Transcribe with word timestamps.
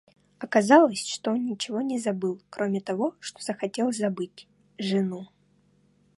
Оказалось, 0.39 1.05
что 1.05 1.29
он 1.29 1.45
ничего 1.45 1.79
не 1.81 1.99
забыл, 1.99 2.41
кроме 2.49 2.81
того, 2.81 3.13
что 3.19 3.53
хотел 3.53 3.91
забыть,— 3.91 4.47
жену. 4.79 5.27